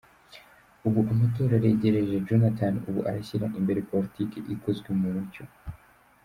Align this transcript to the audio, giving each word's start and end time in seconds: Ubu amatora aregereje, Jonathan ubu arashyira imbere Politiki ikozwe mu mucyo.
Ubu 0.87 0.99
amatora 1.13 1.53
aregereje, 1.59 2.23
Jonathan 2.27 2.75
ubu 2.89 3.01
arashyira 3.09 3.45
imbere 3.59 3.79
Politiki 3.91 4.37
ikozwe 4.53 4.89
mu 4.99 5.07
mucyo. 5.15 5.43